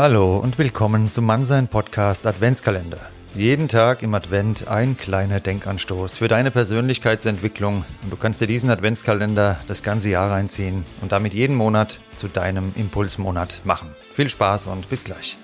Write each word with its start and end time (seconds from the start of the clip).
Hallo 0.00 0.38
und 0.38 0.58
willkommen 0.58 1.08
zum 1.08 1.24
Mannsein 1.26 1.66
Podcast 1.66 2.24
Adventskalender. 2.24 3.00
Jeden 3.34 3.66
Tag 3.66 4.04
im 4.04 4.14
Advent 4.14 4.68
ein 4.68 4.96
kleiner 4.96 5.40
Denkanstoß 5.40 6.18
für 6.18 6.28
deine 6.28 6.52
Persönlichkeitsentwicklung 6.52 7.84
und 8.04 8.10
du 8.10 8.16
kannst 8.16 8.40
dir 8.40 8.46
diesen 8.46 8.70
Adventskalender 8.70 9.58
das 9.66 9.82
ganze 9.82 10.10
Jahr 10.10 10.30
reinziehen 10.30 10.84
und 11.00 11.10
damit 11.10 11.34
jeden 11.34 11.56
Monat 11.56 11.98
zu 12.14 12.28
deinem 12.28 12.72
Impulsmonat 12.76 13.62
machen. 13.64 13.88
Viel 14.12 14.28
Spaß 14.28 14.68
und 14.68 14.88
bis 14.88 15.02
gleich. 15.02 15.36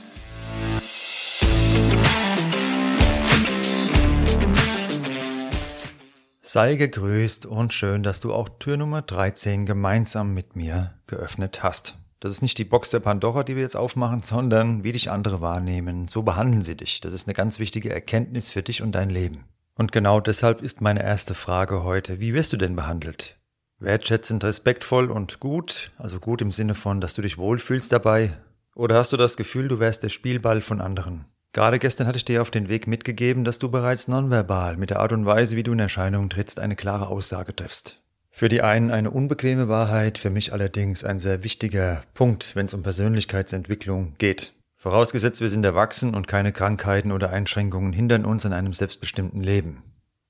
Sei 6.42 6.76
gegrüßt 6.76 7.44
und 7.46 7.74
schön, 7.74 8.04
dass 8.04 8.20
du 8.20 8.32
auch 8.32 8.48
Tür 8.60 8.76
Nummer 8.76 9.02
13 9.02 9.66
gemeinsam 9.66 10.32
mit 10.32 10.54
mir 10.54 10.94
geöffnet 11.08 11.64
hast. 11.64 11.96
Das 12.24 12.32
ist 12.32 12.40
nicht 12.40 12.56
die 12.56 12.64
Box 12.64 12.88
der 12.88 13.00
Pandora, 13.00 13.44
die 13.44 13.54
wir 13.54 13.62
jetzt 13.62 13.76
aufmachen, 13.76 14.22
sondern 14.22 14.82
wie 14.82 14.92
dich 14.92 15.10
andere 15.10 15.42
wahrnehmen. 15.42 16.08
So 16.08 16.22
behandeln 16.22 16.62
sie 16.62 16.74
dich. 16.74 17.02
Das 17.02 17.12
ist 17.12 17.28
eine 17.28 17.34
ganz 17.34 17.58
wichtige 17.58 17.92
Erkenntnis 17.92 18.48
für 18.48 18.62
dich 18.62 18.80
und 18.80 18.92
dein 18.92 19.10
Leben. 19.10 19.44
Und 19.74 19.92
genau 19.92 20.20
deshalb 20.20 20.62
ist 20.62 20.80
meine 20.80 21.02
erste 21.02 21.34
Frage 21.34 21.84
heute, 21.84 22.20
wie 22.20 22.32
wirst 22.32 22.50
du 22.54 22.56
denn 22.56 22.76
behandelt? 22.76 23.36
Wertschätzend, 23.78 24.42
respektvoll 24.42 25.10
und 25.10 25.38
gut, 25.38 25.90
also 25.98 26.18
gut 26.18 26.40
im 26.40 26.50
Sinne 26.50 26.74
von, 26.74 27.02
dass 27.02 27.12
du 27.12 27.20
dich 27.20 27.36
wohlfühlst 27.36 27.92
dabei? 27.92 28.32
Oder 28.74 28.96
hast 28.96 29.12
du 29.12 29.18
das 29.18 29.36
Gefühl, 29.36 29.68
du 29.68 29.78
wärst 29.78 30.02
der 30.02 30.08
Spielball 30.08 30.62
von 30.62 30.80
anderen? 30.80 31.26
Gerade 31.52 31.78
gestern 31.78 32.06
hatte 32.06 32.16
ich 32.16 32.24
dir 32.24 32.40
auf 32.40 32.50
den 32.50 32.70
Weg 32.70 32.86
mitgegeben, 32.86 33.44
dass 33.44 33.58
du 33.58 33.70
bereits 33.70 34.08
nonverbal 34.08 34.78
mit 34.78 34.88
der 34.88 35.00
Art 35.00 35.12
und 35.12 35.26
Weise, 35.26 35.58
wie 35.58 35.62
du 35.62 35.72
in 35.72 35.78
Erscheinung 35.78 36.30
trittst, 36.30 36.58
eine 36.58 36.74
klare 36.74 37.08
Aussage 37.08 37.54
triffst. 37.54 38.00
Für 38.36 38.48
die 38.48 38.62
einen 38.62 38.90
eine 38.90 39.12
unbequeme 39.12 39.68
Wahrheit, 39.68 40.18
für 40.18 40.28
mich 40.28 40.52
allerdings 40.52 41.04
ein 41.04 41.20
sehr 41.20 41.44
wichtiger 41.44 42.02
Punkt, 42.14 42.56
wenn 42.56 42.66
es 42.66 42.74
um 42.74 42.82
Persönlichkeitsentwicklung 42.82 44.14
geht. 44.18 44.54
Vorausgesetzt, 44.76 45.40
wir 45.40 45.48
sind 45.48 45.64
erwachsen 45.64 46.16
und 46.16 46.26
keine 46.26 46.50
Krankheiten 46.50 47.12
oder 47.12 47.30
Einschränkungen 47.30 47.92
hindern 47.92 48.24
uns 48.24 48.44
an 48.44 48.52
einem 48.52 48.72
selbstbestimmten 48.72 49.40
Leben. 49.40 49.84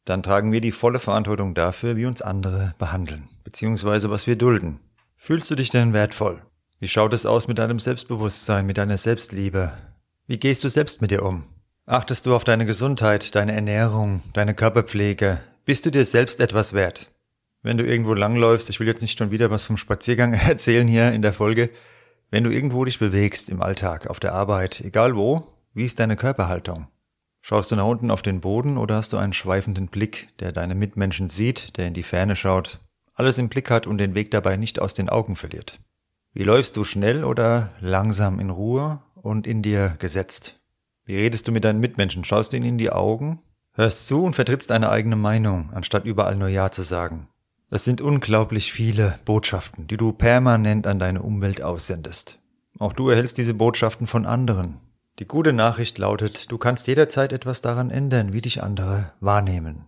Dann 0.05 0.23
tragen 0.23 0.53
wir 0.53 0.61
die 0.61 0.70
volle 0.70 0.98
Verantwortung 0.98 1.55
dafür, 1.55 1.97
wie 1.97 2.05
uns 2.05 2.20
andere 2.20 2.75
behandeln, 2.77 3.31
beziehungsweise 3.43 4.11
was 4.11 4.27
wir 4.27 4.37
dulden. 4.37 4.81
Fühlst 5.17 5.50
du 5.50 5.55
dich 5.55 5.71
denn 5.71 5.95
wertvoll? 5.95 6.43
Wie 6.81 6.89
schaut 6.89 7.15
es 7.15 7.25
aus 7.25 7.48
mit 7.48 7.56
deinem 7.56 7.78
Selbstbewusstsein, 7.78 8.67
mit 8.67 8.77
deiner 8.77 8.98
Selbstliebe? 8.98 9.73
Wie 10.27 10.39
gehst 10.39 10.62
du 10.62 10.69
selbst 10.69 11.00
mit 11.00 11.11
dir 11.11 11.23
um? 11.23 11.45
Achtest 11.87 12.27
du 12.27 12.37
auf 12.37 12.45
deine 12.45 12.67
Gesundheit, 12.67 13.34
deine 13.34 13.55
Ernährung, 13.55 14.21
deine 14.34 14.53
Körperpflege? 14.53 15.41
Bist 15.65 15.87
du 15.87 15.91
dir 15.91 16.05
selbst 16.05 16.41
etwas 16.41 16.75
wert? 16.75 17.11
Wenn 17.65 17.79
du 17.79 17.84
irgendwo 17.84 18.15
langläufst, 18.15 18.70
ich 18.70 18.79
will 18.79 18.87
jetzt 18.87 19.03
nicht 19.03 19.19
schon 19.19 19.31
wieder 19.31 19.51
was 19.51 19.65
vom 19.65 19.77
Spaziergang 19.77 20.34
erzählen 20.48 20.87
hier 20.87 21.11
in 21.12 21.23
der 21.23 21.33
Folge, 21.33 21.71
wenn 22.31 22.45
du 22.45 22.51
irgendwo 22.51 22.84
dich 22.84 22.98
bewegst 22.98 23.48
im 23.48 23.62
Alltag, 23.62 24.06
auf 24.06 24.21
der 24.21 24.34
Arbeit, 24.34 24.81
egal 24.81 25.17
wo, 25.17 25.43
wie 25.73 25.84
ist 25.84 25.98
deine 25.98 26.17
Körperhaltung? 26.17 26.89
Schaust 27.41 27.73
du 27.73 27.77
nach 27.77 27.87
unten 27.87 28.11
auf 28.11 28.23
den 28.23 28.41
Boden 28.41 28.79
oder 28.79 28.97
hast 28.97 29.12
du 29.12 29.17
einen 29.17 29.33
schweifenden 29.33 29.89
Blick, 29.89 30.29
der 30.39 30.53
deine 30.53 30.75
Mitmenschen 30.75 31.29
sieht, 31.29 31.77
der 31.77 31.89
in 31.89 31.95
die 31.95 32.03
Ferne 32.03 32.37
schaut, 32.37 32.81
alles 33.15 33.39
im 33.39 33.48
Blick 33.48 33.71
hat 33.71 33.87
und 33.87 33.99
den 33.99 34.15
Weg 34.15 34.31
dabei 34.31 34.56
nicht 34.56 34.78
aus 34.78 34.95
den 34.95 35.09
Augen 35.09 35.34
verliert? 35.34 35.81
Wie 36.33 36.45
läufst 36.45 36.77
du 36.77 36.84
schnell 36.84 37.25
oder 37.25 37.71
langsam 37.81 38.41
in 38.41 38.51
Ruhe 38.51 39.01
und 39.15 39.47
in 39.47 39.62
dir 39.62 39.97
gesetzt? 39.99 40.61
Wie 41.05 41.17
redest 41.17 41.49
du 41.49 41.53
mit 41.53 41.65
deinen 41.65 41.81
Mitmenschen? 41.81 42.25
Schaust 42.25 42.53
du 42.53 42.56
ihnen 42.56 42.67
in 42.67 42.78
die 42.78 42.91
Augen? 42.91 43.41
Hörst 43.73 44.06
zu 44.06 44.23
und 44.23 44.34
vertrittst 44.34 44.71
deine 44.71 44.91
eigene 44.91 45.17
Meinung, 45.17 45.71
anstatt 45.73 46.05
überall 46.05 46.37
nur 46.37 46.49
Ja 46.49 46.71
zu 46.71 46.83
sagen? 46.83 47.28
Es 47.75 47.83
sind 47.83 48.00
unglaublich 48.00 48.72
viele 48.72 49.19
Botschaften, 49.25 49.89
die 49.89 49.97
du 49.97 50.12
permanent 50.12 50.86
an 50.86 51.00
deine 51.00 51.22
Umwelt 51.22 51.61
aussendest. 51.61 52.39
Auch 52.78 52.92
du 52.92 53.08
erhältst 53.08 53.36
diese 53.36 53.53
Botschaften 53.53 54.06
von 54.06 54.27
anderen. 54.27 54.78
Die 55.19 55.27
gute 55.27 55.53
Nachricht 55.53 55.99
lautet, 55.99 56.53
du 56.53 56.56
kannst 56.56 56.87
jederzeit 56.87 57.32
etwas 57.32 57.62
daran 57.62 57.91
ändern, 57.91 58.32
wie 58.32 58.43
dich 58.43 58.62
andere 58.62 59.10
wahrnehmen. 59.19 59.87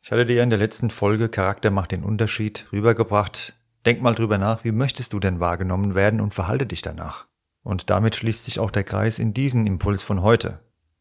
Ich 0.00 0.10
hatte 0.10 0.24
dir 0.24 0.42
in 0.42 0.48
der 0.48 0.58
letzten 0.58 0.88
Folge 0.88 1.28
Charakter 1.28 1.70
macht 1.70 1.92
den 1.92 2.02
Unterschied 2.02 2.64
rübergebracht. 2.72 3.58
Denk 3.84 4.00
mal 4.00 4.14
drüber 4.14 4.38
nach, 4.38 4.64
wie 4.64 4.72
möchtest 4.72 5.12
du 5.12 5.20
denn 5.20 5.38
wahrgenommen 5.38 5.94
werden 5.94 6.18
und 6.18 6.32
verhalte 6.32 6.64
dich 6.64 6.80
danach. 6.80 7.26
Und 7.62 7.90
damit 7.90 8.16
schließt 8.16 8.46
sich 8.46 8.58
auch 8.58 8.70
der 8.70 8.84
Kreis 8.84 9.18
in 9.18 9.34
diesen 9.34 9.66
Impuls 9.66 10.02
von 10.02 10.22
heute. 10.22 10.60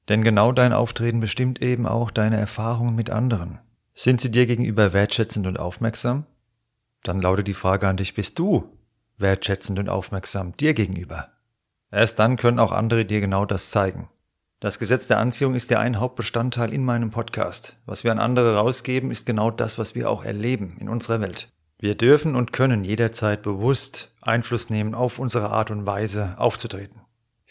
Denn 0.09 0.25
genau 0.25 0.51
dein 0.51 0.73
Auftreten 0.73 1.21
bestimmt 1.21 1.61
eben 1.61 1.85
auch 1.85 2.11
deine 2.11 2.35
Erfahrungen 2.35 2.95
mit 2.95 3.09
anderen. 3.11 3.59
Sind 3.93 4.21
sie 4.21 4.31
dir 4.31 4.45
gegenüber 4.45 4.93
wertschätzend 4.93 5.47
und 5.47 5.59
aufmerksam? 5.59 6.25
Dann 7.03 7.21
lautet 7.21 7.47
die 7.47 7.53
Frage 7.53 7.87
an 7.87 7.97
dich, 7.97 8.13
bist 8.13 8.39
du 8.39 8.69
wertschätzend 9.17 9.79
und 9.79 9.89
aufmerksam 9.89 10.55
dir 10.57 10.73
gegenüber? 10.73 11.29
Erst 11.91 12.19
dann 12.19 12.37
können 12.37 12.59
auch 12.59 12.71
andere 12.71 13.05
dir 13.05 13.19
genau 13.19 13.45
das 13.45 13.69
zeigen. 13.69 14.09
Das 14.61 14.79
Gesetz 14.79 15.07
der 15.07 15.17
Anziehung 15.17 15.55
ist 15.55 15.71
ja 15.71 15.79
ein 15.79 15.99
Hauptbestandteil 15.99 16.71
in 16.71 16.85
meinem 16.85 17.09
Podcast. 17.09 17.77
Was 17.85 18.03
wir 18.03 18.11
an 18.11 18.19
andere 18.19 18.55
rausgeben, 18.55 19.11
ist 19.11 19.25
genau 19.25 19.49
das, 19.49 19.77
was 19.77 19.95
wir 19.95 20.09
auch 20.09 20.23
erleben 20.23 20.77
in 20.79 20.87
unserer 20.87 21.19
Welt. 21.19 21.51
Wir 21.79 21.95
dürfen 21.95 22.35
und 22.35 22.53
können 22.53 22.83
jederzeit 22.83 23.41
bewusst 23.41 24.13
Einfluss 24.21 24.69
nehmen 24.69 24.93
auf 24.93 25.17
unsere 25.17 25.49
Art 25.49 25.71
und 25.71 25.87
Weise 25.87 26.35
aufzutreten. 26.37 27.00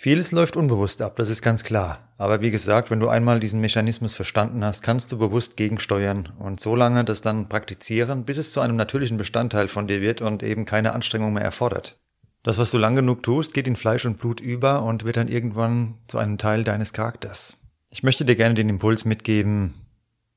Vieles 0.02 0.32
läuft 0.32 0.56
unbewusst 0.56 1.02
ab, 1.02 1.16
das 1.16 1.28
ist 1.28 1.42
ganz 1.42 1.62
klar. 1.62 2.08
Aber 2.16 2.40
wie 2.40 2.50
gesagt, 2.50 2.90
wenn 2.90 3.00
du 3.00 3.10
einmal 3.10 3.38
diesen 3.38 3.60
Mechanismus 3.60 4.14
verstanden 4.14 4.64
hast, 4.64 4.80
kannst 4.80 5.12
du 5.12 5.18
bewusst 5.18 5.58
gegensteuern 5.58 6.30
und 6.38 6.58
so 6.58 6.74
lange 6.74 7.04
das 7.04 7.20
dann 7.20 7.50
praktizieren, 7.50 8.24
bis 8.24 8.38
es 8.38 8.50
zu 8.50 8.62
einem 8.62 8.76
natürlichen 8.76 9.18
Bestandteil 9.18 9.68
von 9.68 9.88
dir 9.88 10.00
wird 10.00 10.22
und 10.22 10.42
eben 10.42 10.64
keine 10.64 10.94
Anstrengung 10.94 11.34
mehr 11.34 11.42
erfordert. 11.42 11.98
Das, 12.42 12.56
was 12.56 12.70
du 12.70 12.78
lang 12.78 12.96
genug 12.96 13.22
tust, 13.22 13.52
geht 13.52 13.68
in 13.68 13.76
Fleisch 13.76 14.06
und 14.06 14.18
Blut 14.18 14.40
über 14.40 14.84
und 14.84 15.04
wird 15.04 15.18
dann 15.18 15.28
irgendwann 15.28 15.98
zu 16.08 16.16
einem 16.16 16.38
Teil 16.38 16.64
deines 16.64 16.94
Charakters. 16.94 17.58
Ich 17.90 18.02
möchte 18.02 18.24
dir 18.24 18.36
gerne 18.36 18.54
den 18.54 18.70
Impuls 18.70 19.04
mitgeben, 19.04 19.74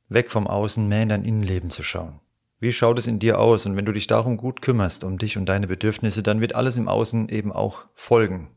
weg 0.10 0.30
vom 0.30 0.46
Außen 0.46 0.90
mehr 0.90 1.04
in 1.04 1.08
dein 1.08 1.24
Innenleben 1.24 1.70
zu 1.70 1.84
schauen. 1.84 2.20
Wie 2.60 2.74
schaut 2.74 3.00
es 3.00 3.08
in 3.08 3.20
dir 3.20 3.40
aus? 3.40 3.66
Und 3.66 3.78
wenn 3.78 3.86
du 3.86 3.94
dich 3.94 4.08
darum 4.08 4.36
gut 4.36 4.62
kümmerst, 4.62 5.06
um 5.06 5.18
dich 5.18 5.38
und 5.38 5.46
deine 5.46 5.68
Bedürfnisse, 5.68 6.22
dann 6.22 6.42
wird 6.42 6.54
alles 6.54 6.76
im 6.76 6.90
Außen 6.90 7.30
eben 7.30 7.54
auch 7.54 7.86
folgen. 7.94 8.50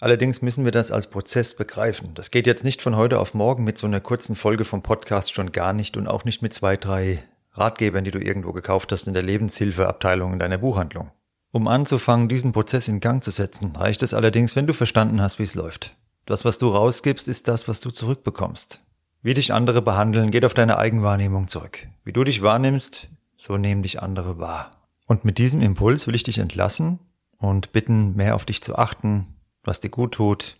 Allerdings 0.00 0.42
müssen 0.42 0.64
wir 0.64 0.70
das 0.70 0.92
als 0.92 1.08
Prozess 1.08 1.54
begreifen. 1.54 2.14
Das 2.14 2.30
geht 2.30 2.46
jetzt 2.46 2.64
nicht 2.64 2.82
von 2.82 2.94
heute 2.94 3.18
auf 3.18 3.34
morgen 3.34 3.64
mit 3.64 3.78
so 3.78 3.86
einer 3.86 4.00
kurzen 4.00 4.36
Folge 4.36 4.64
vom 4.64 4.82
Podcast 4.82 5.34
schon 5.34 5.50
gar 5.50 5.72
nicht 5.72 5.96
und 5.96 6.06
auch 6.06 6.24
nicht 6.24 6.40
mit 6.40 6.54
zwei, 6.54 6.76
drei 6.76 7.24
Ratgebern, 7.52 8.04
die 8.04 8.12
du 8.12 8.20
irgendwo 8.20 8.52
gekauft 8.52 8.92
hast 8.92 9.08
in 9.08 9.14
der 9.14 9.24
Lebenshilfeabteilung 9.24 10.34
in 10.34 10.38
deiner 10.38 10.58
Buchhandlung. 10.58 11.10
Um 11.50 11.66
anzufangen, 11.66 12.28
diesen 12.28 12.52
Prozess 12.52 12.86
in 12.86 13.00
Gang 13.00 13.24
zu 13.24 13.32
setzen, 13.32 13.74
reicht 13.74 14.04
es 14.04 14.14
allerdings, 14.14 14.54
wenn 14.54 14.68
du 14.68 14.72
verstanden 14.72 15.20
hast, 15.20 15.40
wie 15.40 15.44
es 15.44 15.56
läuft. 15.56 15.96
Das, 16.26 16.44
was 16.44 16.58
du 16.58 16.68
rausgibst, 16.68 17.26
ist 17.26 17.48
das, 17.48 17.66
was 17.66 17.80
du 17.80 17.90
zurückbekommst. 17.90 18.80
Wie 19.22 19.34
dich 19.34 19.52
andere 19.52 19.82
behandeln, 19.82 20.30
geht 20.30 20.44
auf 20.44 20.54
deine 20.54 20.78
Eigenwahrnehmung 20.78 21.48
zurück. 21.48 21.88
Wie 22.04 22.12
du 22.12 22.22
dich 22.22 22.42
wahrnimmst, 22.42 23.08
so 23.36 23.56
nehmen 23.56 23.82
dich 23.82 24.00
andere 24.00 24.38
wahr. 24.38 24.70
Und 25.06 25.24
mit 25.24 25.38
diesem 25.38 25.60
Impuls 25.60 26.06
will 26.06 26.14
ich 26.14 26.22
dich 26.22 26.38
entlassen 26.38 27.00
und 27.38 27.72
bitten, 27.72 28.14
mehr 28.14 28.36
auf 28.36 28.44
dich 28.44 28.62
zu 28.62 28.76
achten, 28.76 29.26
was 29.68 29.78
dir 29.80 29.90
gut 29.90 30.14
tut, 30.14 30.56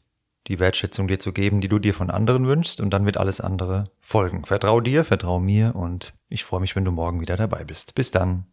die 0.47 0.61
Wertschätzung 0.61 1.09
dir 1.09 1.19
zu 1.19 1.33
geben, 1.33 1.61
die 1.61 1.69
du 1.69 1.79
dir 1.79 1.95
von 1.95 2.11
anderen 2.11 2.47
wünschst, 2.47 2.81
und 2.81 2.91
dann 2.91 3.07
wird 3.07 3.17
alles 3.17 3.41
andere 3.41 3.91
folgen. 4.01 4.45
Vertrau 4.45 4.81
dir, 4.81 5.05
vertrau 5.05 5.41
mir 5.41 5.75
und 5.75 6.15
ich 6.29 6.45
freue 6.45 6.61
mich, 6.61 6.77
wenn 6.77 6.85
du 6.85 6.93
morgen 6.93 7.21
wieder 7.21 7.37
dabei 7.37 7.65
bist. 7.65 7.95
Bis 7.95 8.11
dann. 8.13 8.45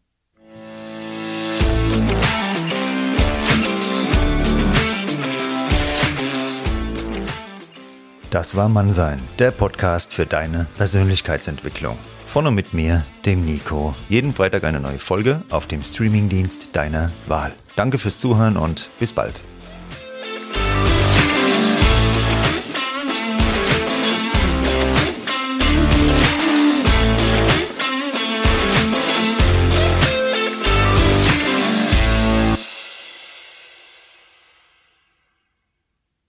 Das 8.32 8.56
war 8.58 8.68
Mannsein, 8.68 9.22
der 9.40 9.52
Podcast 9.52 10.14
für 10.14 10.26
deine 10.26 10.68
Persönlichkeitsentwicklung. 10.76 11.98
Von 12.26 12.48
und 12.48 12.56
mit 12.56 12.74
mir, 12.74 13.06
dem 13.26 13.46
Nico. 13.46 13.96
Jeden 14.10 14.34
Freitag 14.34 14.66
eine 14.66 14.82
neue 14.82 15.00
Folge 15.00 15.44
auf 15.50 15.68
dem 15.68 15.84
Streamingdienst 15.84 16.70
deiner 16.74 17.12
Wahl. 17.28 17.54
Danke 17.78 17.98
fürs 17.98 18.20
Zuhören 18.20 18.58
und 18.58 18.90
bis 19.00 19.14
bald. 19.14 19.46